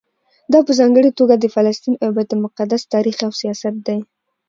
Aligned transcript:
دا 0.51 0.59
په 0.67 0.71
ځانګړي 0.79 1.11
توګه 1.19 1.35
د 1.37 1.45
فلسطین 1.55 1.95
او 2.03 2.09
بیت 2.17 2.29
المقدس 2.33 2.81
تاریخ 2.93 3.17
او 3.25 3.31
سیاست 3.41 3.75
دی. 3.87 3.99